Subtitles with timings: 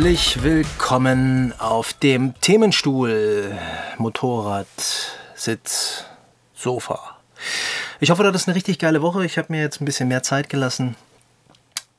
[0.00, 3.54] Herzlich willkommen auf dem Themenstuhl,
[3.98, 4.66] Motorrad,
[5.34, 6.04] Sitz,
[6.54, 7.18] Sofa.
[8.00, 9.26] Ich hoffe, das ist eine richtig geile Woche.
[9.26, 10.96] Ich habe mir jetzt ein bisschen mehr Zeit gelassen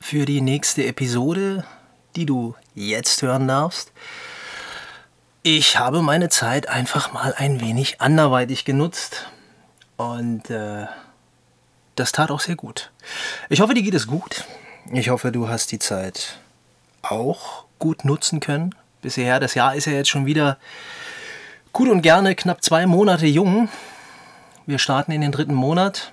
[0.00, 1.64] für die nächste Episode,
[2.16, 3.92] die du jetzt hören darfst.
[5.44, 9.30] Ich habe meine Zeit einfach mal ein wenig anderweitig genutzt
[9.96, 10.86] und äh,
[11.94, 12.90] das tat auch sehr gut.
[13.48, 14.44] Ich hoffe, dir geht es gut.
[14.92, 16.40] Ich hoffe, du hast die Zeit
[17.02, 19.40] auch gut nutzen können bisher.
[19.40, 20.56] Das Jahr ist ja jetzt schon wieder
[21.72, 23.68] gut und gerne knapp zwei Monate jung.
[24.66, 26.12] Wir starten in den dritten Monat.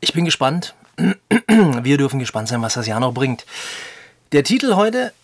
[0.00, 0.74] Ich bin gespannt.
[1.48, 3.46] Wir dürfen gespannt sein, was das Jahr noch bringt.
[4.32, 5.14] Der Titel heute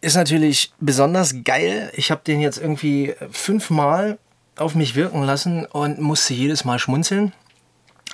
[0.00, 1.90] ist natürlich besonders geil.
[1.94, 4.16] Ich habe den jetzt irgendwie fünfmal
[4.54, 7.32] auf mich wirken lassen und musste jedes Mal schmunzeln,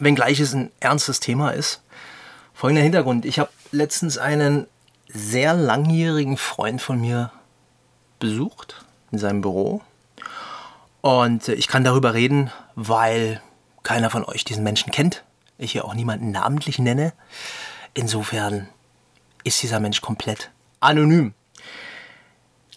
[0.01, 1.83] wenngleich es ein ernstes Thema ist.
[2.55, 3.27] Folgender Hintergrund.
[3.27, 4.67] Ich habe letztens einen
[5.09, 7.33] sehr langjährigen Freund von mir
[8.19, 9.83] besucht in seinem Büro.
[11.01, 13.41] Und äh, ich kann darüber reden, weil
[13.83, 15.25] keiner von euch diesen Menschen kennt.
[15.57, 17.13] Ich hier auch niemanden namentlich nenne.
[17.95, 18.69] Insofern
[19.45, 21.35] ist dieser Mensch komplett anonym.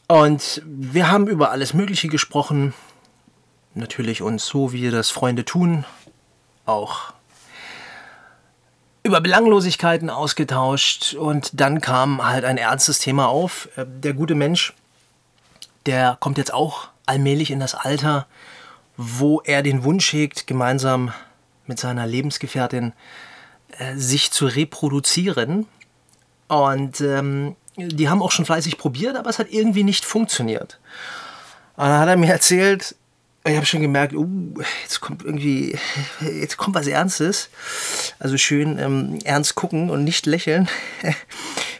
[0.08, 2.74] Und wir haben über alles Mögliche gesprochen.
[3.74, 5.86] Natürlich uns so, wie das Freunde tun,
[6.66, 7.14] auch
[9.04, 13.70] über Belanglosigkeiten ausgetauscht und dann kam halt ein ernstes Thema auf.
[13.76, 14.74] Äh, der gute Mensch,
[15.86, 18.28] der kommt jetzt auch allmählich in das Alter,
[18.98, 21.14] wo er den Wunsch hegt, gemeinsam
[21.66, 22.94] mit seiner Lebensgefährtin
[23.78, 25.66] äh, sich zu reproduzieren.
[26.48, 30.80] Und ähm, die haben auch schon fleißig probiert, aber es hat irgendwie nicht funktioniert.
[31.78, 32.96] Und dann hat er mir erzählt,
[33.44, 34.53] ich habe schon gemerkt, uh,
[34.84, 35.78] jetzt kommt irgendwie,
[36.22, 37.50] jetzt kommt was Ernstes.
[38.19, 40.69] Also schön ähm, ernst gucken und nicht lächeln.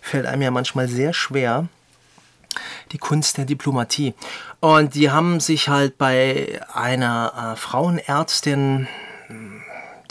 [0.01, 1.67] Fällt einem ja manchmal sehr schwer.
[2.91, 4.13] Die Kunst der Diplomatie.
[4.59, 8.88] Und die haben sich halt bei einer äh, Frauenärztin,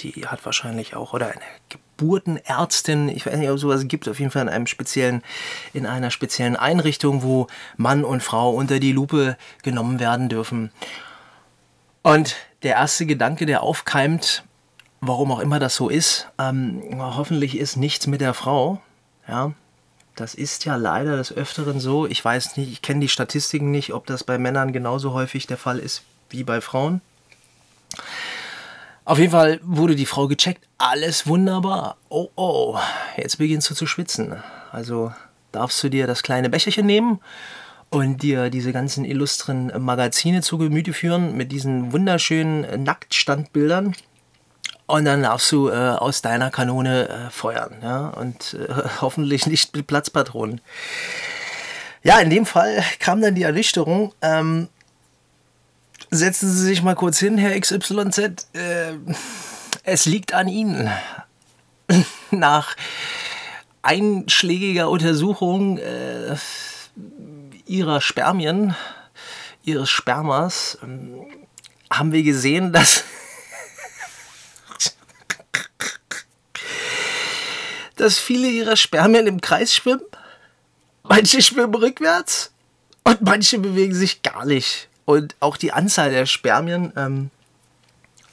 [0.00, 4.18] die hat wahrscheinlich auch, oder eine Geburtenärztin, ich weiß nicht, ob es sowas gibt, auf
[4.18, 5.22] jeden Fall in einem speziellen,
[5.74, 10.70] in einer speziellen Einrichtung, wo Mann und Frau unter die Lupe genommen werden dürfen.
[12.02, 14.44] Und der erste Gedanke, der aufkeimt,
[15.00, 18.80] warum auch immer das so ist, ähm, hoffentlich ist nichts mit der Frau.
[19.28, 19.52] Ja,
[20.16, 22.06] das ist ja leider des Öfteren so.
[22.06, 25.58] Ich weiß nicht, ich kenne die Statistiken nicht, ob das bei Männern genauso häufig der
[25.58, 27.00] Fall ist wie bei Frauen.
[29.04, 30.66] Auf jeden Fall wurde die Frau gecheckt.
[30.78, 31.96] Alles wunderbar.
[32.08, 32.78] Oh, oh,
[33.16, 34.42] jetzt beginnst du zu schwitzen.
[34.70, 35.12] Also
[35.52, 37.20] darfst du dir das kleine Becherchen nehmen
[37.90, 43.94] und dir diese ganzen illustren Magazine zu Gemüte führen mit diesen wunderschönen Nacktstandbildern.
[44.86, 47.76] Und dann darfst du äh, aus deiner Kanone äh, feuern.
[47.82, 48.08] Ja?
[48.08, 50.60] Und äh, hoffentlich nicht mit Platzpatronen.
[52.02, 54.12] Ja, in dem Fall kam dann die Ernüchterung.
[54.22, 54.68] Ähm,
[56.10, 58.18] setzen Sie sich mal kurz hin, Herr XYZ.
[58.52, 58.94] Äh,
[59.82, 60.90] es liegt an Ihnen.
[62.30, 62.76] Nach
[63.82, 66.36] einschlägiger Untersuchung äh,
[67.70, 68.74] ihrer Spermien,
[69.62, 71.24] ihres Spermas, ähm,
[71.90, 73.04] haben wir gesehen, dass,
[77.96, 80.02] dass viele ihrer Spermien im Kreis schwimmen.
[81.04, 82.52] Manche schwimmen rückwärts
[83.04, 84.88] und manche bewegen sich gar nicht.
[85.04, 87.30] Und auch die Anzahl der Spermien, ähm,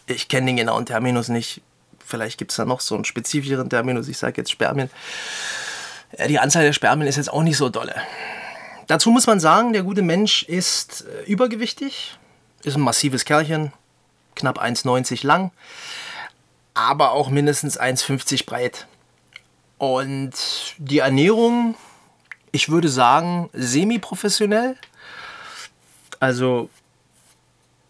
[0.08, 1.62] ich kenne den genauen Terminus nicht.
[2.04, 4.08] Vielleicht gibt es da noch so einen spezifischeren Terminus.
[4.08, 4.90] Ich sage jetzt Spermien.
[6.18, 7.96] Ja, die Anzahl der Spermien ist jetzt auch nicht so dolle.
[8.88, 12.18] Dazu muss man sagen, der gute Mensch ist äh, übergewichtig,
[12.64, 13.74] ist ein massives Kerlchen,
[14.36, 15.52] knapp 1,90 lang,
[16.74, 18.88] aber auch mindestens 1,50 breit.
[19.78, 20.34] Und
[20.78, 21.75] die Ernährung,
[22.52, 24.75] ich würde sagen, semi-professionell.
[26.19, 26.69] Also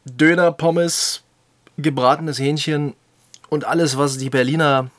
[0.03, 1.23] Döner, Pommes,
[1.77, 2.95] gebratenes Hähnchen
[3.49, 4.89] und alles, was die Berliner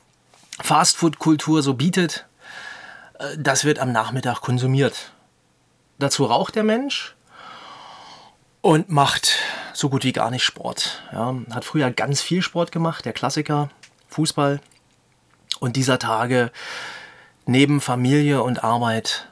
[0.60, 2.26] Fastfood-Kultur so bietet,
[3.18, 5.12] äh, das wird am Nachmittag konsumiert.
[5.98, 7.16] Dazu raucht der Mensch
[8.60, 9.36] und macht
[9.72, 11.02] so gut wie gar nicht Sport.
[11.12, 13.68] Ja, hat früher ganz viel Sport gemacht, der Klassiker,
[14.08, 14.60] Fußball.
[15.58, 16.52] Und dieser Tage
[17.46, 19.28] neben Familie und Arbeit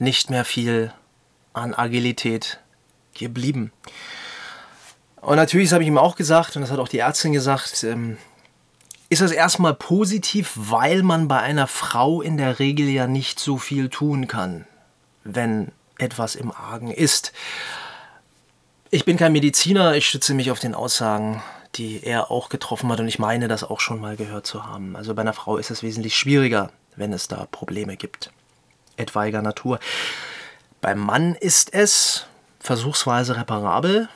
[0.00, 0.92] nicht mehr viel
[1.52, 2.58] an Agilität
[3.14, 3.72] geblieben.
[5.20, 8.16] Und natürlich, habe ich ihm auch gesagt, und das hat auch die Ärztin gesagt, ähm,
[9.08, 13.58] ist das erstmal positiv, weil man bei einer Frau in der Regel ja nicht so
[13.58, 14.64] viel tun kann
[15.24, 17.32] wenn etwas im Argen ist.
[18.90, 21.42] Ich bin kein Mediziner, ich stütze mich auf den Aussagen,
[21.76, 24.96] die er auch getroffen hat und ich meine das auch schon mal gehört zu haben.
[24.96, 28.32] Also bei einer Frau ist es wesentlich schwieriger, wenn es da Probleme gibt.
[28.96, 29.78] etwaiger Natur.
[30.80, 32.26] Beim Mann ist es
[32.58, 34.08] versuchsweise reparabel.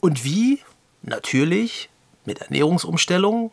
[0.00, 0.60] Und wie?
[1.02, 1.88] Natürlich
[2.24, 3.50] mit Ernährungsumstellung,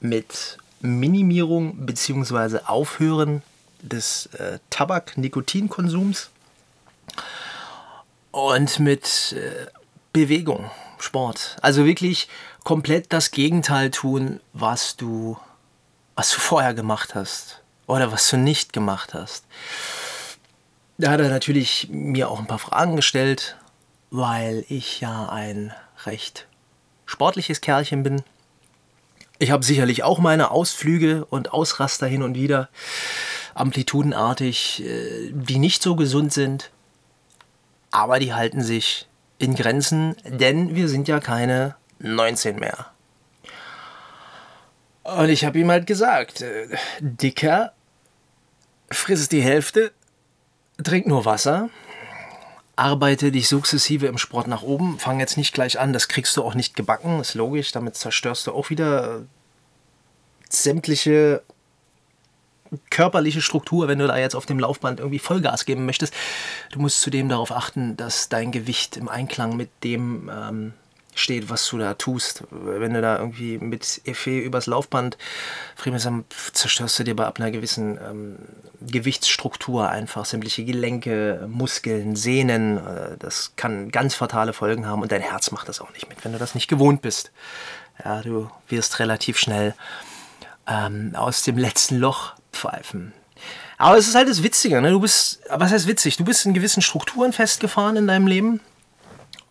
[0.00, 2.60] mit Minimierung bzw.
[2.66, 3.42] Aufhören
[3.84, 6.30] des äh, Tabak-Nikotinkonsums
[8.30, 9.66] und mit äh,
[10.12, 11.56] Bewegung, Sport.
[11.60, 12.28] Also wirklich
[12.64, 15.38] komplett das Gegenteil tun, was du,
[16.14, 19.44] was du vorher gemacht hast oder was du nicht gemacht hast.
[20.96, 23.56] Da hat er natürlich mir auch ein paar Fragen gestellt,
[24.10, 25.74] weil ich ja ein
[26.06, 26.46] recht
[27.06, 28.22] sportliches Kerlchen bin.
[29.38, 32.68] Ich habe sicherlich auch meine Ausflüge und Ausraster hin und wieder,
[33.54, 36.70] amplitudenartig, äh, die nicht so gesund sind,
[37.90, 39.08] aber die halten sich
[39.38, 42.86] in Grenzen, denn wir sind ja keine 19 mehr.
[45.04, 46.68] Und ich habe ihm halt gesagt, äh,
[47.00, 47.72] Dicker,
[48.90, 49.92] friss die Hälfte,
[50.82, 51.68] trink nur Wasser,
[52.76, 56.42] arbeite dich sukzessive im Sport nach oben, fang jetzt nicht gleich an, das kriegst du
[56.42, 59.22] auch nicht gebacken, ist logisch, damit zerstörst du auch wieder
[60.48, 61.42] sämtliche
[62.90, 66.14] körperliche Struktur, wenn du da jetzt auf dem Laufband irgendwie Vollgas geben möchtest.
[66.72, 70.72] Du musst zudem darauf achten, dass dein Gewicht im Einklang mit dem ähm,
[71.14, 72.44] steht, was du da tust.
[72.50, 75.16] Wenn du da irgendwie mit Effet übers Laufband
[75.84, 78.36] dann zerstörst du dir bei ab einer gewissen ähm,
[78.80, 82.78] Gewichtsstruktur einfach sämtliche Gelenke, Muskeln, Sehnen.
[82.78, 86.24] Äh, das kann ganz fatale Folgen haben und dein Herz macht das auch nicht mit,
[86.24, 87.30] wenn du das nicht gewohnt bist.
[88.04, 89.74] Ja, du wirst relativ schnell
[90.66, 93.12] ähm, aus dem letzten Loch pfeifen.
[93.76, 94.90] Aber es ist halt das Witzige, ne?
[94.90, 96.16] Du bist, was heißt witzig?
[96.16, 98.60] Du bist in gewissen Strukturen festgefahren in deinem Leben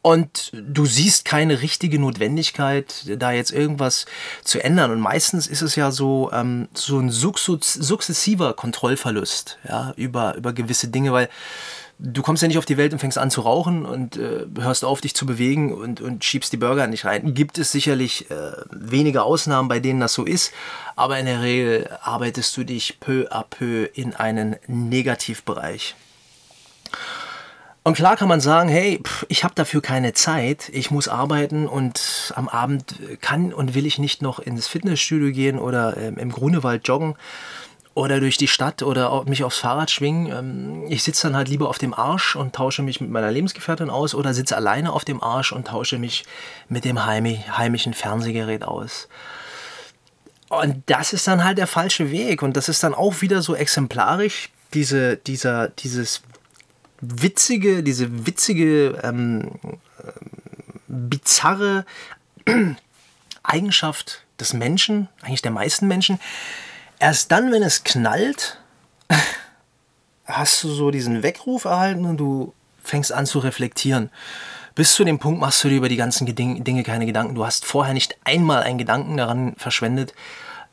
[0.01, 4.05] und du siehst keine richtige Notwendigkeit, da jetzt irgendwas
[4.43, 4.91] zu ändern.
[4.91, 10.89] Und meistens ist es ja so, ähm, so ein sukzessiver Kontrollverlust ja, über, über gewisse
[10.89, 11.29] Dinge, weil
[11.99, 14.85] du kommst ja nicht auf die Welt und fängst an zu rauchen und äh, hörst
[14.85, 17.33] auf, dich zu bewegen und, und schiebst die Burger nicht rein.
[17.33, 20.53] Gibt es sicherlich äh, wenige Ausnahmen, bei denen das so ist,
[20.95, 25.95] aber in der Regel arbeitest du dich peu à peu in einen Negativbereich.
[27.85, 31.67] Und klar kann man sagen, hey, pff, ich habe dafür keine Zeit, ich muss arbeiten
[31.67, 36.31] und am Abend kann und will ich nicht noch ins Fitnessstudio gehen oder ähm, im
[36.31, 37.15] Grunewald joggen
[37.95, 40.31] oder durch die Stadt oder mich aufs Fahrrad schwingen.
[40.31, 43.89] Ähm, ich sitze dann halt lieber auf dem Arsch und tausche mich mit meiner Lebensgefährtin
[43.89, 46.25] aus oder sitze alleine auf dem Arsch und tausche mich
[46.69, 49.07] mit dem heimischen Fernsehgerät aus.
[50.49, 53.55] Und das ist dann halt der falsche Weg und das ist dann auch wieder so
[53.55, 56.21] exemplarisch, diese, dieser, dieses
[57.01, 59.51] witzige, diese witzige, ähm,
[59.99, 60.11] äh,
[60.87, 61.85] bizarre
[63.43, 66.19] Eigenschaft des Menschen, eigentlich der meisten Menschen.
[67.03, 68.59] Erst dann, wenn es knallt,
[70.23, 74.09] hast du so diesen Weckruf erhalten und du fängst an zu reflektieren.
[74.73, 77.35] Bis zu dem Punkt machst du dir über die ganzen Dinge keine Gedanken.
[77.35, 80.13] Du hast vorher nicht einmal einen Gedanken daran verschwendet,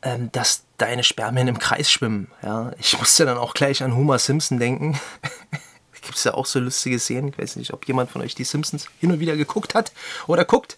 [0.03, 2.31] ähm, dass deine Spermien im Kreis schwimmen.
[2.41, 4.97] Ja, ich musste dann auch gleich an Homer Simpson denken.
[6.01, 7.29] gibt es ja auch so lustige Szenen.
[7.29, 9.91] Ich weiß nicht, ob jemand von euch die Simpsons hin und wieder geguckt hat
[10.27, 10.77] oder guckt.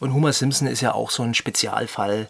[0.00, 2.28] Und Homer Simpson ist ja auch so ein Spezialfall,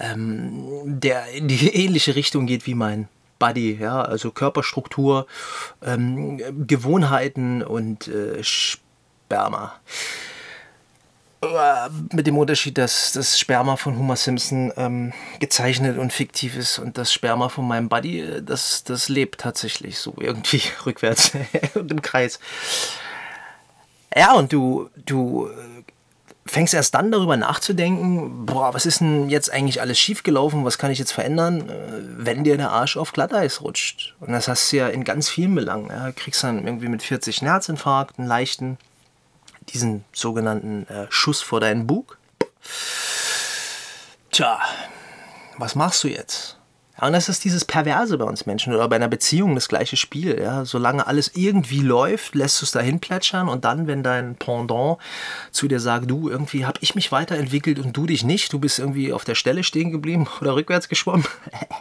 [0.00, 5.26] ähm, der in die ähnliche Richtung geht wie mein Body, ja, also Körperstruktur,
[5.82, 9.74] ähm, Gewohnheiten und äh, Sperma.
[11.42, 16.78] Äh, mit dem Unterschied, dass das Sperma von Homer Simpson ähm, gezeichnet und fiktiv ist
[16.78, 21.32] und das Sperma von meinem Buddy, äh, das, das lebt tatsächlich so irgendwie rückwärts
[21.74, 22.40] und im Kreis.
[24.14, 25.79] Ja, und du, du äh,
[26.46, 30.90] fängst erst dann darüber nachzudenken, boah, was ist denn jetzt eigentlich alles schiefgelaufen, was kann
[30.90, 31.70] ich jetzt verändern,
[32.16, 34.14] wenn dir der Arsch auf Glatteis rutscht.
[34.20, 35.88] Und das hast du ja in ganz vielen Belangen.
[35.90, 36.12] Ja.
[36.12, 38.78] Kriegst dann irgendwie mit 40 einen Herzinfarkt, einen leichten,
[39.68, 42.18] diesen sogenannten äh, Schuss vor deinen Bug.
[44.32, 44.60] Tja,
[45.58, 46.59] was machst du jetzt?
[47.00, 49.96] Ja, und das ist dieses Perverse bei uns Menschen oder bei einer Beziehung das gleiche
[49.96, 50.40] Spiel.
[50.40, 50.64] Ja?
[50.64, 54.98] Solange alles irgendwie läuft, lässt du es dahin plätschern und dann, wenn dein Pendant
[55.50, 58.78] zu dir sagt, du, irgendwie habe ich mich weiterentwickelt und du dich nicht, du bist
[58.78, 61.24] irgendwie auf der Stelle stehen geblieben oder rückwärts geschwommen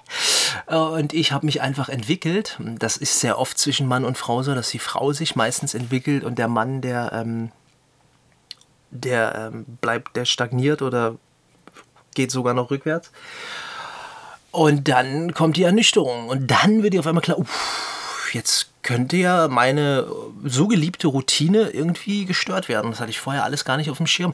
[0.68, 2.58] und ich habe mich einfach entwickelt.
[2.80, 6.24] Das ist sehr oft zwischen Mann und Frau so, dass die Frau sich meistens entwickelt
[6.24, 7.52] und der Mann, der ähm,
[8.92, 11.16] der ähm, bleibt, der stagniert oder
[12.16, 13.12] geht sogar noch rückwärts.
[14.52, 19.18] Und dann kommt die Ernüchterung und dann wird dir auf einmal klar, uff, jetzt könnte
[19.18, 20.08] ja meine
[20.44, 22.92] so geliebte Routine irgendwie gestört werden.
[22.92, 24.34] Das hatte ich vorher alles gar nicht auf dem Schirm.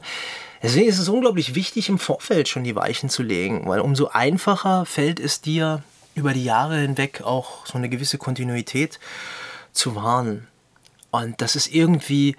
[0.62, 4.86] Deswegen ist es unglaublich wichtig, im Vorfeld schon die Weichen zu legen, weil umso einfacher
[4.86, 5.82] fällt es dir,
[6.14, 8.98] über die Jahre hinweg auch so eine gewisse Kontinuität
[9.72, 10.48] zu wahren.
[11.10, 12.36] Und das ist irgendwie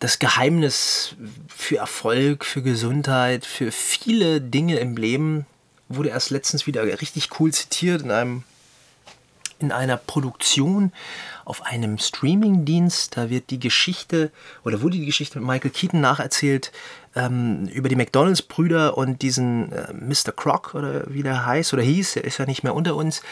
[0.00, 1.14] das Geheimnis
[1.48, 5.46] für Erfolg, für Gesundheit, für viele Dinge im Leben.
[5.90, 8.44] Wurde erst letztens wieder richtig cool zitiert in einem
[9.62, 10.92] in einer Produktion
[11.44, 13.16] auf einem Streamingdienst.
[13.16, 14.30] Da wird die Geschichte
[14.64, 16.72] oder wurde die Geschichte mit Michael Keaton nacherzählt
[17.16, 20.32] ähm, über die McDonalds-Brüder und diesen äh, Mr.
[20.34, 23.22] Croc oder wie der heißt oder hieß, der ist ja nicht mehr unter uns,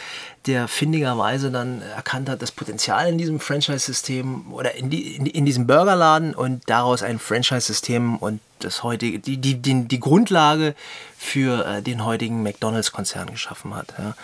[0.47, 5.45] der findigerweise dann erkannt hat, das Potenzial in diesem Franchise-System oder in, die, in, in,
[5.45, 10.75] diesem Burgerladen und daraus ein Franchise-System und das heutige, die, die, die, die Grundlage
[11.17, 13.95] für äh, den heutigen McDonalds-Konzern geschaffen hat.
[13.97, 14.15] Ja.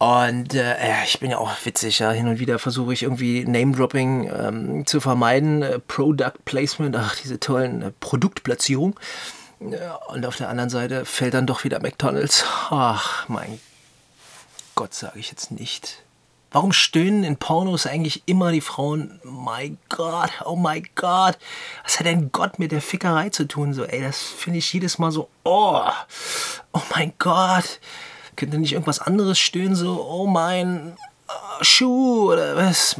[0.00, 2.10] Und äh, ich bin ja auch witzig, ja.
[2.10, 5.62] Hin und wieder versuche ich irgendwie Name-Dropping ähm, zu vermeiden.
[5.62, 8.94] Äh, Product Placement, ach, diese tollen äh, Produktplatzierungen.
[9.58, 12.46] und auf der anderen Seite fällt dann doch wieder McDonalds.
[12.70, 13.60] Ach, mein
[14.74, 16.02] Gott, sage ich jetzt nicht.
[16.50, 21.36] Warum stöhnen in Pornos eigentlich immer die Frauen, my God, oh my God,
[21.84, 23.74] was hat denn Gott mit der Fickerei zu tun?
[23.74, 25.90] So, ey, das finde ich jedes Mal so, oh,
[26.72, 27.80] oh mein Gott
[28.40, 30.96] könnte nicht irgendwas anderes stöhnen, so, oh mein
[31.28, 32.96] uh, Schuh oder was?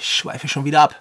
[0.00, 0.94] Ich schweife schon wieder ab.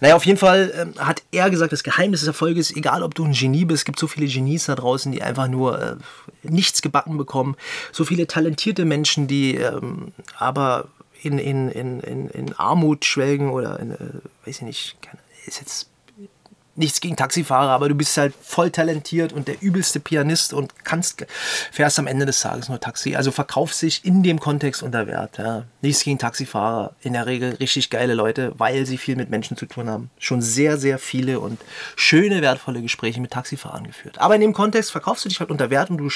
[0.00, 3.24] Naja, auf jeden Fall äh, hat er gesagt, das Geheimnis des Erfolges, egal ob du
[3.24, 5.96] ein Genie bist, es gibt so viele Genies da draußen, die einfach nur äh,
[6.42, 7.56] nichts gebacken bekommen.
[7.92, 10.88] So viele talentierte Menschen, die ähm, aber
[11.22, 13.98] in, in, in, in, in Armut schwelgen oder in, äh,
[14.44, 14.96] weiß ich nicht,
[15.46, 15.88] ist jetzt
[16.76, 21.26] nichts gegen Taxifahrer, aber du bist halt voll talentiert und der übelste Pianist und kannst,
[21.72, 23.16] fährst am Ende des Tages nur Taxi.
[23.16, 25.38] Also verkaufst sich in dem Kontext unter Wert.
[25.38, 25.64] Ja.
[25.82, 26.94] Nichts gegen Taxifahrer.
[27.00, 30.10] In der Regel richtig geile Leute, weil sie viel mit Menschen zu tun haben.
[30.18, 31.60] Schon sehr, sehr viele und
[31.96, 34.18] schöne, wertvolle Gespräche mit Taxifahrern geführt.
[34.18, 36.08] Aber in dem Kontext verkaufst du dich halt unter Wert und du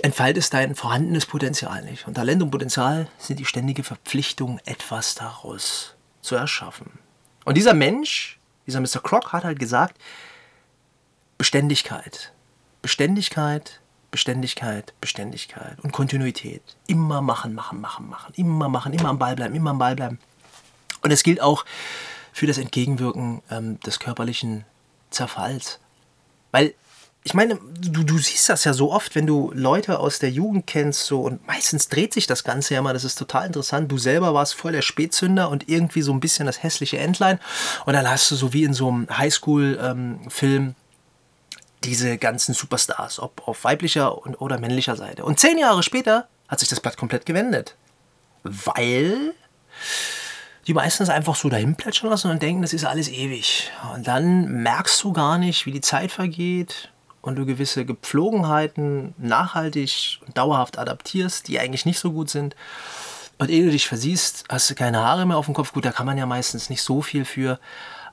[0.00, 2.06] entfaltest dein vorhandenes Potenzial nicht.
[2.06, 6.98] Und Talent und Potenzial sind die ständige Verpflichtung, etwas daraus zu erschaffen.
[7.44, 9.00] Und dieser Mensch, dieser Mr.
[9.02, 9.98] Croc hat halt gesagt,
[11.38, 12.32] Beständigkeit.
[12.82, 16.62] Beständigkeit, Beständigkeit, Beständigkeit und Kontinuität.
[16.86, 18.32] Immer machen, machen, machen, machen.
[18.36, 20.18] Immer machen, immer am Ball bleiben, immer am Ball bleiben.
[21.02, 21.64] Und es gilt auch
[22.32, 24.64] für das Entgegenwirken ähm, des körperlichen
[25.10, 25.80] Zerfalls.
[26.50, 26.74] Weil
[27.24, 30.66] ich meine, du, du siehst das ja so oft, wenn du Leute aus der Jugend
[30.66, 33.92] kennst, so und meistens dreht sich das Ganze ja mal, das ist total interessant.
[33.92, 37.38] Du selber warst voll der Spätzünder und irgendwie so ein bisschen das hässliche Entlein.
[37.86, 40.74] Und dann hast du so wie in so einem Highschool-Film ähm,
[41.84, 45.24] diese ganzen Superstars, ob auf weiblicher oder männlicher Seite.
[45.24, 47.76] Und zehn Jahre später hat sich das Blatt komplett gewendet.
[48.42, 49.34] Weil
[50.66, 53.70] die meisten es einfach so dahin plätschern lassen und denken, das ist alles ewig.
[53.94, 56.91] Und dann merkst du gar nicht, wie die Zeit vergeht
[57.22, 62.54] und du gewisse Gepflogenheiten nachhaltig und dauerhaft adaptierst, die eigentlich nicht so gut sind.
[63.38, 65.72] Und ehe du dich versiehst, hast du keine Haare mehr auf dem Kopf.
[65.72, 67.58] Gut, da kann man ja meistens nicht so viel für.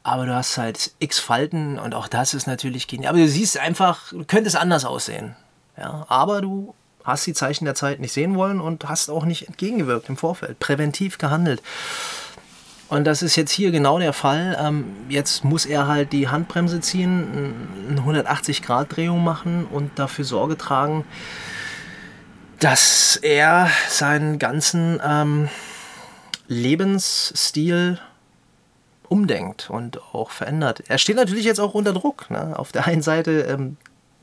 [0.03, 3.09] Aber du hast halt x Falten und auch das ist natürlich genial.
[3.09, 5.35] Aber du siehst einfach, könnte es anders aussehen.
[5.77, 6.73] Ja, aber du
[7.03, 10.59] hast die Zeichen der Zeit nicht sehen wollen und hast auch nicht entgegengewirkt im Vorfeld,
[10.59, 11.61] präventiv gehandelt.
[12.89, 14.57] Und das ist jetzt hier genau der Fall.
[14.59, 21.05] Ähm, jetzt muss er halt die Handbremse ziehen, eine 180-Grad-Drehung machen und dafür Sorge tragen,
[22.59, 25.49] dass er seinen ganzen ähm,
[26.47, 27.99] Lebensstil
[29.07, 30.83] umdenkt und auch verändert.
[30.87, 32.29] Er steht natürlich jetzt auch unter Druck.
[32.31, 32.57] Ne?
[32.57, 33.77] Auf der einen Seite ähm,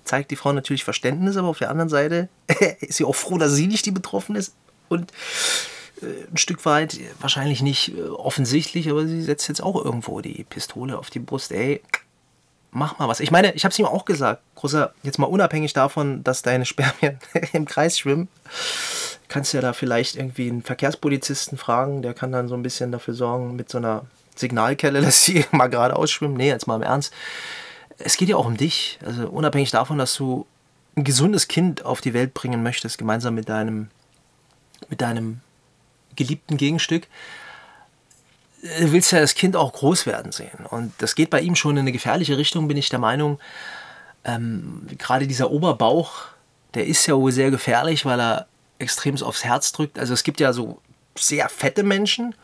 [0.05, 2.29] zeigt die Frau natürlich Verständnis, aber auf der anderen Seite
[2.81, 4.55] ist sie auch froh, dass sie nicht die Betroffene ist.
[4.89, 5.13] Und
[6.03, 10.99] ein Stück weit, wahrscheinlich nicht äh, offensichtlich, aber sie setzt jetzt auch irgendwo die Pistole
[10.99, 11.53] auf die Brust.
[11.53, 11.83] Ey,
[12.71, 13.21] mach mal was.
[13.21, 16.67] Ich meine, ich habe es ihm auch gesagt, großer, jetzt mal unabhängig davon, dass deine
[16.67, 17.19] Spermien
[17.53, 18.29] im Kreis schwimmen,
[19.29, 22.93] kannst du ja da vielleicht irgendwie einen Verkehrspolizisten fragen, der kann dann so ein bisschen
[22.93, 26.37] dafür sorgen, mit so einer Signalkelle, dass sie mal geradeaus schwimmen.
[26.37, 27.13] Nee, jetzt mal im Ernst.
[27.99, 28.99] Es geht ja auch um dich.
[29.05, 30.47] Also unabhängig davon, dass du
[30.97, 33.89] ein gesundes Kind auf die Welt bringen möchtest, gemeinsam mit deinem,
[34.91, 35.41] mit deinem
[36.17, 37.07] geliebten Gegenstück,
[38.63, 40.67] du willst ja das Kind auch groß werden sehen.
[40.69, 43.39] Und das geht bei ihm schon in eine gefährliche Richtung, bin ich der Meinung.
[44.25, 46.25] Ähm, gerade dieser Oberbauch,
[46.75, 48.47] der ist ja wohl sehr gefährlich, weil er
[48.79, 49.99] extrem aufs Herz drückt.
[49.99, 50.81] Also es gibt ja so
[51.17, 52.35] sehr fette Menschen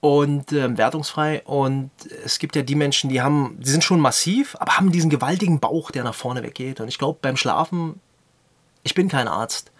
[0.00, 1.90] und äh, wertungsfrei und
[2.24, 5.60] es gibt ja die Menschen, die haben, die sind schon massiv, aber haben diesen gewaltigen
[5.60, 6.80] Bauch, der nach vorne weggeht.
[6.80, 8.00] Und ich glaube, beim Schlafen,
[8.82, 9.70] ich bin kein Arzt,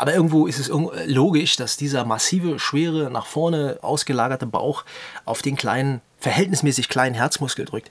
[0.00, 0.70] aber irgendwo ist es
[1.04, 4.86] logisch, dass dieser massive, schwere, nach vorne ausgelagerte Bauch
[5.26, 7.90] auf den kleinen, verhältnismäßig kleinen Herzmuskel drückt.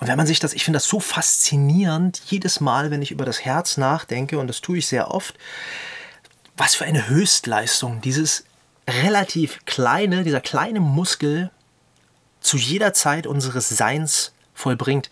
[0.00, 3.26] Und wenn man sich das, ich finde das so faszinierend, jedes Mal, wenn ich über
[3.26, 5.34] das Herz nachdenke, und das tue ich sehr oft,
[6.56, 8.44] was für eine Höchstleistung dieses
[8.88, 11.50] relativ kleine, dieser kleine Muskel
[12.40, 15.10] zu jeder Zeit unseres Seins vollbringt.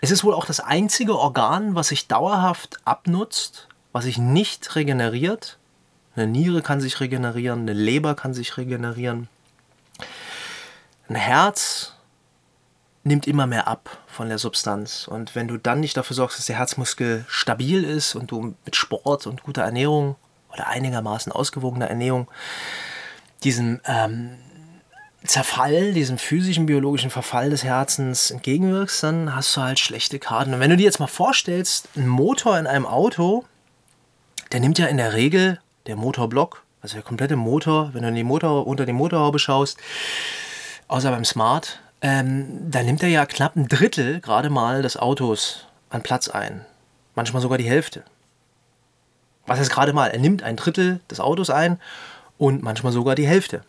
[0.00, 5.58] Es ist wohl auch das einzige Organ, was sich dauerhaft abnutzt, was sich nicht regeneriert.
[6.14, 9.28] Eine Niere kann sich regenerieren, eine Leber kann sich regenerieren.
[11.08, 11.94] Ein Herz
[13.04, 15.08] nimmt immer mehr ab von der Substanz.
[15.08, 18.76] Und wenn du dann nicht dafür sorgst, dass der Herzmuskel stabil ist und du mit
[18.76, 20.16] Sport und guter Ernährung
[20.52, 22.30] oder einigermaßen ausgewogener Ernährung
[23.42, 24.30] diesen ähm,
[25.24, 30.54] Zerfall, diesem physischen, biologischen Verfall des Herzens entgegenwirkst, dann hast du halt schlechte Karten.
[30.54, 33.44] Und wenn du dir jetzt mal vorstellst, ein Motor in einem Auto,
[34.52, 38.14] der nimmt ja in der Regel der Motorblock, also der komplette Motor, wenn du in
[38.14, 39.78] die Motor, unter die Motorhaube schaust,
[40.88, 45.66] außer beim Smart, ähm, da nimmt er ja knapp ein Drittel gerade mal des Autos
[45.90, 46.64] an Platz ein.
[47.14, 48.02] Manchmal sogar die Hälfte.
[49.46, 50.08] Was heißt gerade mal?
[50.08, 51.80] Er nimmt ein Drittel des Autos ein
[52.38, 53.62] und manchmal sogar die Hälfte.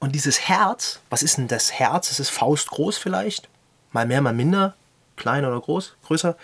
[0.00, 2.10] Und dieses Herz, was ist denn das Herz?
[2.10, 3.48] Es ist faustgroß vielleicht,
[3.92, 4.74] mal mehr, mal minder,
[5.16, 6.36] klein oder groß, größer.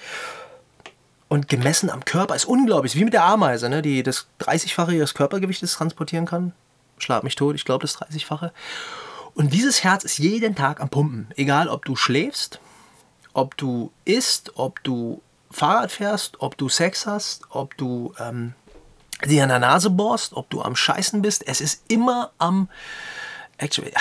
[1.30, 5.14] Und gemessen am Körper ist unglaublich, wie mit der Ameise, ne, die das 30-fache ihres
[5.14, 6.52] Körpergewichtes transportieren kann.
[6.98, 8.50] Schlag mich tot, ich glaube das 30-fache.
[9.34, 11.28] Und dieses Herz ist jeden Tag am Pumpen.
[11.36, 12.58] Egal, ob du schläfst,
[13.32, 15.22] ob du isst, ob du
[15.52, 18.54] Fahrrad fährst, ob du Sex hast, ob du ähm,
[19.24, 21.46] dir an der Nase bohrst, ob du am Scheißen bist.
[21.46, 22.68] Es ist immer am.
[23.56, 23.92] Actually,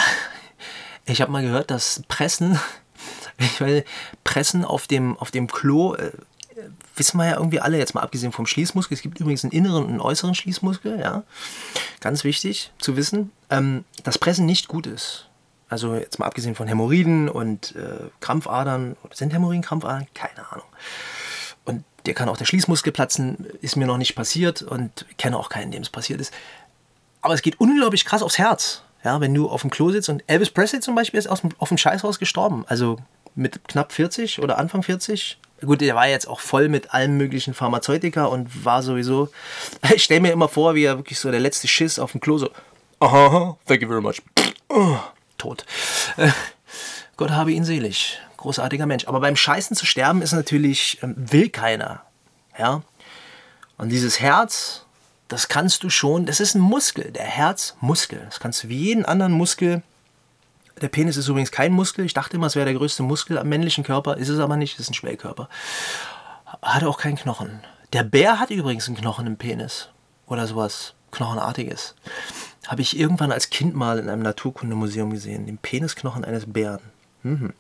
[1.06, 2.60] ich habe mal gehört, dass Pressen,
[3.38, 3.86] ich meine,
[4.24, 6.12] Pressen auf dem, auf dem Klo, äh,
[6.96, 8.96] wissen wir ja irgendwie alle, jetzt mal abgesehen vom Schließmuskel.
[8.96, 11.24] Es gibt übrigens einen inneren und einen äußeren Schließmuskel, ja.
[12.00, 15.28] Ganz wichtig zu wissen, ähm, dass Pressen nicht gut ist.
[15.70, 18.96] Also jetzt mal abgesehen von Hämorrhoiden und äh, Krampfadern.
[19.14, 20.08] Sind Hämorrhoiden Krampfadern?
[20.14, 20.66] Keine Ahnung.
[21.66, 25.50] Und der kann auch der Schließmuskel platzen, ist mir noch nicht passiert und kenne auch
[25.50, 26.34] keinen, dem es passiert ist.
[27.22, 28.82] Aber es geht unglaublich krass aufs Herz.
[29.04, 31.78] Ja, wenn du auf dem Klo sitzt und Elvis Presley zum Beispiel ist auf dem
[31.78, 32.66] Scheißhaus gestorben.
[32.68, 32.98] Also
[33.36, 35.38] mit knapp 40 oder Anfang 40.
[35.62, 39.30] Gut, der war jetzt auch voll mit allen möglichen Pharmazeutika und war sowieso.
[39.94, 42.38] Ich stelle mir immer vor, wie er wirklich so der letzte Schiss auf dem Klo
[42.38, 42.50] so.
[43.00, 44.22] Aha, thank you very much.
[44.70, 44.98] Oh,
[45.38, 45.66] tot.
[47.18, 48.20] Gott habe ihn selig.
[48.38, 49.08] Großartiger Mensch.
[49.08, 52.04] Aber beim Scheißen zu sterben ist natürlich, ähm, will keiner.
[52.58, 52.82] Ja.
[53.78, 54.86] Und dieses Herz,
[55.28, 58.22] das kannst du schon, das ist ein Muskel, der Herzmuskel.
[58.26, 59.82] Das kannst du wie jeden anderen Muskel.
[60.82, 62.06] Der Penis ist übrigens kein Muskel.
[62.06, 64.18] Ich dachte immer, es wäre der größte Muskel am männlichen Körper.
[64.18, 65.50] Ist es aber nicht, es ist ein Schwellkörper.
[66.62, 67.62] Hat auch keinen Knochen.
[67.94, 69.90] Der Bär hat übrigens einen Knochen im Penis.
[70.28, 71.96] Oder sowas Knochenartiges.
[72.68, 75.46] Habe ich irgendwann als Kind mal in einem Naturkundemuseum gesehen.
[75.46, 76.82] Den Penisknochen eines Bären.
[77.24, 77.54] Mhm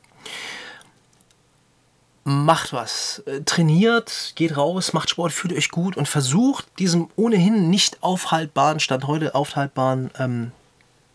[2.29, 7.69] macht was, äh, trainiert, geht raus, macht Sport, fühlt euch gut und versucht diesem ohnehin
[7.69, 10.51] nicht aufhaltbaren, Stand heute aufhaltbaren ähm,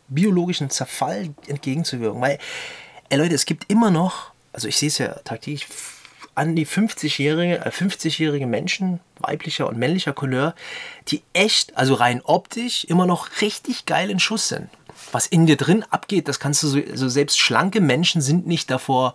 [0.09, 2.21] biologischen Zerfall entgegenzuwirken.
[2.21, 2.39] Weil,
[3.09, 5.67] ey Leute, es gibt immer noch, also ich sehe es ja tagtäglich,
[6.35, 10.55] an die 50-jährige, äh, 50-jährige Menschen, weiblicher und männlicher Couleur,
[11.09, 14.69] die echt, also rein optisch, immer noch richtig geil in Schuss sind.
[15.13, 18.71] Was in dir drin abgeht, das kannst du so, also selbst schlanke Menschen sind nicht
[18.71, 19.15] davor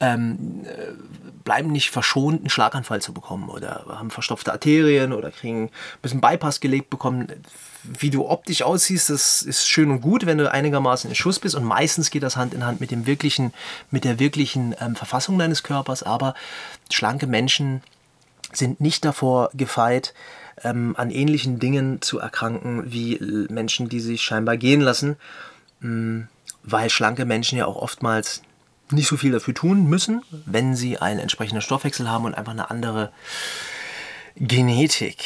[0.00, 0.92] ähm, äh,
[1.44, 5.70] bleiben nicht verschont, einen Schlaganfall zu bekommen oder haben verstopfte Arterien oder kriegen ein
[6.02, 7.28] bisschen Bypass gelegt bekommen.
[7.84, 11.54] Wie du optisch aussiehst, das ist schön und gut, wenn du einigermaßen in Schuss bist.
[11.54, 13.54] Und meistens geht das Hand in Hand mit dem wirklichen,
[13.90, 16.34] mit der wirklichen ähm, Verfassung deines Körpers, aber
[16.90, 17.82] schlanke Menschen
[18.52, 20.12] sind nicht davor gefeit,
[20.64, 25.16] ähm, an ähnlichen Dingen zu erkranken wie Menschen, die sich scheinbar gehen lassen,
[25.82, 26.28] ähm,
[26.62, 28.42] weil schlanke Menschen ja auch oftmals
[28.90, 32.70] nicht so viel dafür tun müssen, wenn sie einen entsprechenden Stoffwechsel haben und einfach eine
[32.70, 33.12] andere
[34.36, 35.24] Genetik.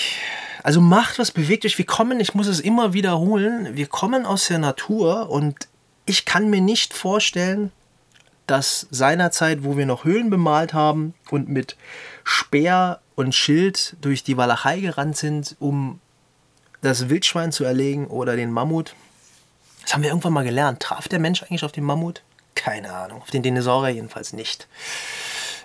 [0.63, 1.79] Also macht was, bewegt euch.
[1.79, 5.69] Wir kommen, ich muss es immer wiederholen, wir kommen aus der Natur und
[6.07, 7.73] ich kann mir nicht vorstellen,
[8.47, 11.77] dass seinerzeit, wo wir noch Höhlen bemalt haben und mit
[12.25, 16.01] Speer und Schild durch die Walachei gerannt sind, um
[16.81, 18.95] das Wildschwein zu erlegen oder den Mammut.
[19.83, 20.81] Das haben wir irgendwann mal gelernt.
[20.81, 22.23] Traf der Mensch eigentlich auf den Mammut?
[22.55, 23.23] Keine Ahnung.
[23.23, 24.69] Auf den Dinosaurier jedenfalls nicht.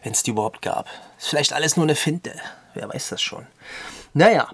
[0.03, 0.87] Wenn es die überhaupt gab.
[1.17, 2.33] Ist vielleicht alles nur eine Finte.
[2.73, 3.45] Wer weiß das schon.
[4.13, 4.49] Naja.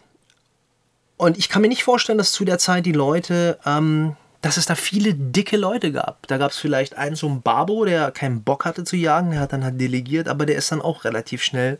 [1.17, 4.65] Und ich kann mir nicht vorstellen, dass zu der Zeit die Leute, ähm, dass es
[4.65, 6.27] da viele dicke Leute gab.
[6.27, 9.31] Da gab es vielleicht einen so einen Barbo, der keinen Bock hatte zu jagen.
[9.31, 11.79] Der hat dann halt delegiert, aber der ist dann auch relativ schnell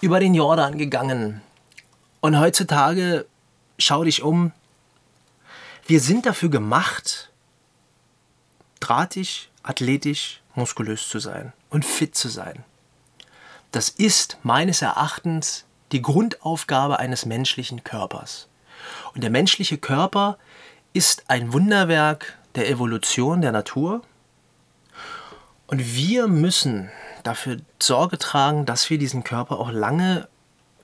[0.00, 1.42] über den Jordan gegangen.
[2.20, 3.26] Und heutzutage,
[3.78, 4.52] schau dich um,
[5.86, 7.30] wir sind dafür gemacht,
[8.84, 12.64] drahtig, athletisch, muskulös zu sein und fit zu sein.
[13.72, 18.48] Das ist meines Erachtens die Grundaufgabe eines menschlichen Körpers.
[19.14, 20.38] Und der menschliche Körper
[20.92, 24.02] ist ein Wunderwerk der Evolution der Natur.
[25.66, 26.90] Und wir müssen
[27.22, 30.28] dafür Sorge tragen, dass wir diesen Körper auch lange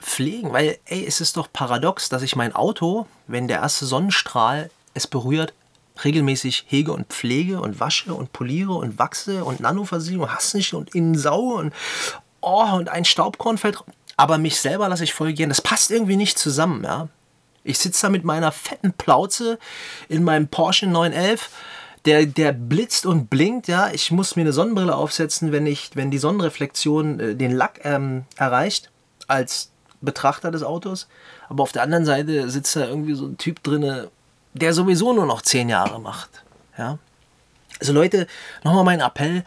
[0.00, 0.52] pflegen.
[0.52, 5.06] Weil, ey, es ist doch paradox, dass ich mein Auto, wenn der erste Sonnenstrahl es
[5.06, 5.52] berührt,
[6.04, 10.94] regelmäßig hege und pflege und wasche und poliere und wachse und Nanoversiegelung, hast nicht und
[10.94, 11.74] innen sauge und,
[12.40, 13.78] oh, und ein Staubkorn fällt.
[14.16, 15.48] Aber mich selber lasse ich voll gehen.
[15.48, 17.08] Das passt irgendwie nicht zusammen, ja.
[17.62, 19.58] Ich sitze da mit meiner fetten Plauze
[20.08, 21.50] in meinem Porsche 911
[22.06, 23.90] der, der blitzt und blinkt, ja.
[23.92, 28.24] Ich muss mir eine Sonnenbrille aufsetzen, wenn, ich, wenn die Sonnenreflexion äh, den Lack ähm,
[28.36, 28.90] erreicht,
[29.26, 31.08] als Betrachter des Autos.
[31.48, 34.06] Aber auf der anderen Seite sitzt da irgendwie so ein Typ drin,
[34.52, 36.44] der sowieso nur noch zehn Jahre macht.
[36.78, 36.98] Ja.
[37.78, 38.26] Also Leute,
[38.64, 39.44] nochmal mein Appell,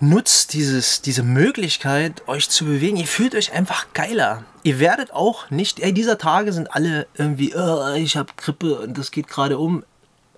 [0.00, 2.96] nutzt dieses, diese Möglichkeit, euch zu bewegen.
[2.96, 4.44] Ihr fühlt euch einfach geiler.
[4.62, 8.96] Ihr werdet auch nicht, ey, dieser Tage sind alle irgendwie, oh, ich habe Grippe und
[8.96, 9.84] das geht gerade um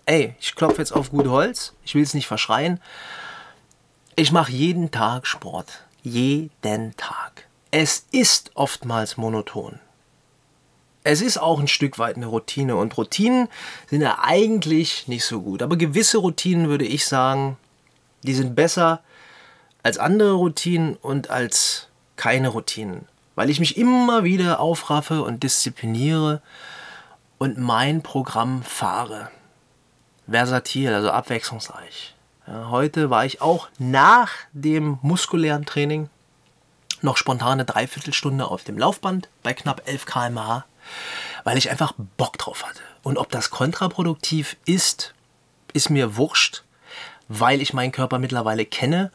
[0.07, 2.81] ey, ich klopfe jetzt auf gut Holz, ich will es nicht verschreien.
[4.17, 5.85] Ich mache jeden Tag Sport.
[6.03, 7.47] Jeden Tag.
[7.71, 9.79] Es ist oftmals monoton.
[11.05, 13.49] Es ist auch ein Stück weit eine Routine und Routinen
[13.89, 15.63] sind ja eigentlich nicht so gut.
[15.63, 17.57] Aber gewisse Routinen würde ich sagen,
[18.23, 19.01] die sind besser
[19.83, 23.09] als andere Routinen und als keine Routinen.
[23.35, 26.41] Weil ich mich immer wieder aufraffe und diszipliniere
[27.39, 29.31] und mein Programm fahre
[30.29, 32.15] versatil, also abwechslungsreich.
[32.47, 36.09] Ja, heute war ich auch nach dem muskulären Training
[37.01, 40.65] noch spontane Dreiviertelstunde auf dem Laufband bei knapp 11 km/h,
[41.45, 42.81] weil ich einfach Bock drauf hatte.
[43.03, 45.15] Und ob das kontraproduktiv ist,
[45.73, 46.63] ist mir wurscht,
[47.29, 49.11] weil ich meinen Körper mittlerweile kenne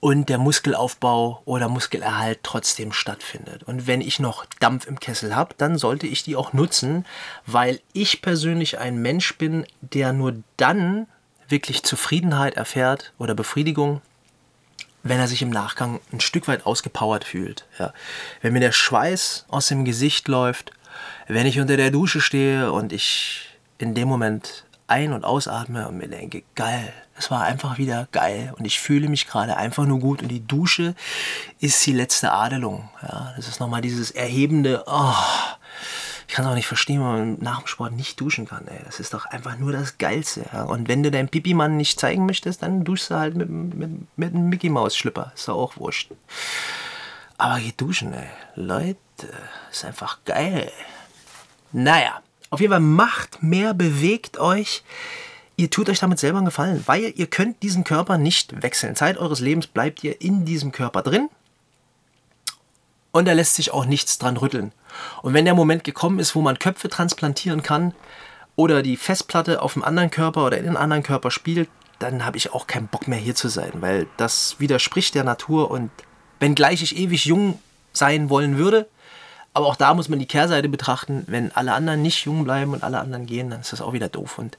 [0.00, 3.62] und der Muskelaufbau oder Muskelerhalt trotzdem stattfindet.
[3.62, 7.06] Und wenn ich noch Dampf im Kessel habe, dann sollte ich die auch nutzen,
[7.46, 11.06] weil ich persönlich ein Mensch bin, der nur dann
[11.46, 14.02] wirklich Zufriedenheit erfährt oder Befriedigung,
[15.04, 17.66] wenn er sich im Nachgang ein Stück weit ausgepowert fühlt.
[17.78, 17.92] Ja.
[18.40, 20.72] Wenn mir der Schweiß aus dem Gesicht läuft,
[21.28, 25.98] wenn ich unter der Dusche stehe und ich in dem Moment ein- und ausatme und
[25.98, 30.00] mir denke, geil, es war einfach wieder geil und ich fühle mich gerade einfach nur
[30.00, 30.94] gut und die Dusche
[31.60, 32.88] ist die letzte Adelung.
[33.02, 35.14] Ja, das ist nochmal dieses erhebende, oh,
[36.32, 38.66] ich kann es auch nicht verstehen, wenn man nach dem Sport nicht duschen kann.
[38.66, 38.78] Ey.
[38.86, 40.46] Das ist doch einfach nur das Geilste.
[40.50, 40.62] Ja.
[40.62, 44.34] Und wenn du deinen Pipi-Mann nicht zeigen möchtest, dann duschst du halt mit, mit, mit
[44.34, 45.32] einem Mickey-Maus-Schlipper.
[45.34, 46.10] Ist doch auch wurscht.
[47.42, 48.28] Aber geht duschen, ey.
[48.54, 48.96] Leute,
[49.68, 50.70] ist einfach geil.
[51.72, 54.84] Naja, auf jeden Fall macht mehr, bewegt euch.
[55.56, 58.94] Ihr tut euch damit selber einen Gefallen, weil ihr könnt diesen Körper nicht wechseln.
[58.94, 61.30] Zeit eures Lebens bleibt ihr in diesem Körper drin
[63.10, 64.70] und da lässt sich auch nichts dran rütteln.
[65.22, 67.92] Und wenn der Moment gekommen ist, wo man Köpfe transplantieren kann
[68.54, 72.36] oder die Festplatte auf einem anderen Körper oder in einem anderen Körper spielt, dann habe
[72.36, 75.90] ich auch keinen Bock mehr hier zu sein, weil das widerspricht der Natur und
[76.42, 77.58] wenngleich ich ewig jung
[77.92, 78.88] sein wollen würde,
[79.54, 81.24] aber auch da muss man die Kehrseite betrachten.
[81.28, 84.08] Wenn alle anderen nicht jung bleiben und alle anderen gehen, dann ist das auch wieder
[84.08, 84.38] doof.
[84.38, 84.58] Und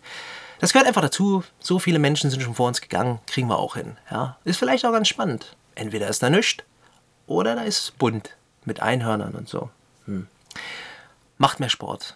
[0.60, 1.44] das gehört einfach dazu.
[1.60, 3.98] So viele Menschen sind schon vor uns gegangen, kriegen wir auch hin.
[4.10, 5.56] Ja, ist vielleicht auch ganz spannend.
[5.76, 6.64] Entweder ist da nichts
[7.28, 9.70] oder da ist bunt mit Einhörnern und so.
[10.06, 10.28] Hm.
[11.38, 12.16] Macht mehr Sport.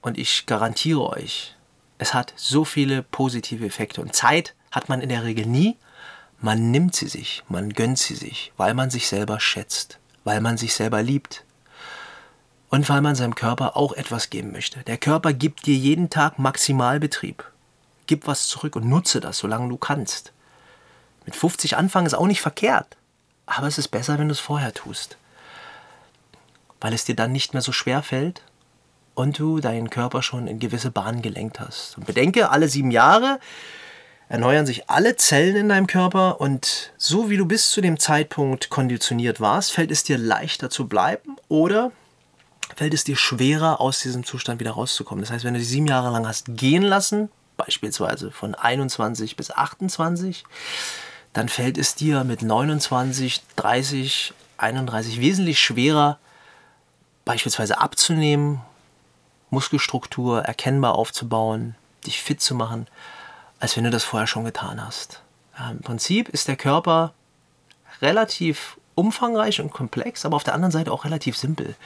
[0.00, 1.54] Und ich garantiere euch,
[1.98, 4.00] es hat so viele positive Effekte.
[4.00, 5.76] Und Zeit hat man in der Regel nie.
[6.42, 10.58] Man nimmt sie sich, man gönnt sie sich, weil man sich selber schätzt, weil man
[10.58, 11.44] sich selber liebt,
[12.68, 14.82] und weil man seinem Körper auch etwas geben möchte.
[14.84, 17.44] Der Körper gibt dir jeden Tag Maximalbetrieb.
[18.06, 20.32] Gib was zurück und nutze das, solange du kannst.
[21.26, 22.96] Mit 50 anfangen ist auch nicht verkehrt,
[23.44, 25.18] aber es ist besser, wenn du es vorher tust.
[26.80, 28.42] Weil es dir dann nicht mehr so schwer fällt
[29.14, 31.98] und du deinen Körper schon in gewisse Bahnen gelenkt hast.
[31.98, 33.38] Und bedenke, alle sieben Jahre
[34.32, 38.70] erneuern sich alle Zellen in deinem Körper und so wie du bis zu dem Zeitpunkt
[38.70, 41.92] konditioniert warst, fällt es dir leichter zu bleiben oder
[42.74, 45.22] fällt es dir schwerer, aus diesem Zustand wieder rauszukommen.
[45.22, 49.50] Das heißt, wenn du die sieben Jahre lang hast gehen lassen, beispielsweise von 21 bis
[49.50, 50.44] 28,
[51.34, 56.18] dann fällt es dir mit 29, 30, 31 wesentlich schwerer,
[57.26, 58.62] beispielsweise abzunehmen,
[59.50, 61.74] Muskelstruktur erkennbar aufzubauen,
[62.06, 62.86] dich fit zu machen,
[63.62, 65.22] als wenn du das vorher schon getan hast.
[65.70, 67.14] Im Prinzip ist der Körper
[68.00, 71.76] relativ umfangreich und komplex, aber auf der anderen Seite auch relativ simpel.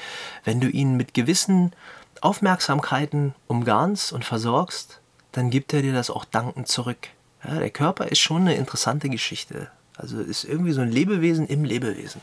[0.43, 1.75] Wenn du ihn mit gewissen
[2.23, 5.01] Aufmerksamkeiten umgarnst und versorgst,
[5.33, 7.09] dann gibt er dir das auch dankend zurück.
[7.45, 9.71] Ja, der Körper ist schon eine interessante Geschichte.
[9.99, 12.23] Also ist irgendwie so ein Lebewesen im Lebewesen.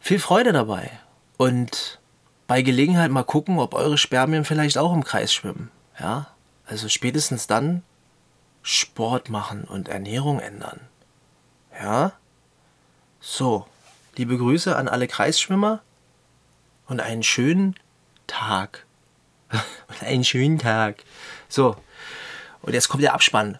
[0.00, 0.90] Viel Freude dabei
[1.36, 2.00] und
[2.48, 5.70] bei Gelegenheit mal gucken, ob eure Spermien vielleicht auch im Kreis schwimmen.
[6.00, 6.26] Ja,
[6.66, 7.82] also spätestens dann
[8.62, 10.80] Sport machen und Ernährung ändern.
[11.72, 12.12] Ja?
[13.20, 13.66] So,
[14.16, 15.80] liebe Grüße an alle Kreisschwimmer
[16.86, 17.74] und einen schönen
[18.26, 18.84] Tag.
[19.50, 21.04] und einen schönen Tag.
[21.48, 21.76] So,
[22.62, 23.58] und jetzt kommt der Abspann.